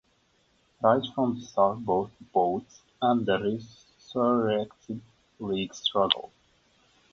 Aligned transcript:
Right 0.81 1.03
from 1.13 1.35
the 1.35 1.41
start 1.45 1.85
both 1.85 2.09
the 2.17 2.23
"Boats" 2.33 2.81
and 3.03 3.23
the 3.23 3.37
resurrected 3.39 4.99
league 5.39 5.75
struggled. 5.75 6.31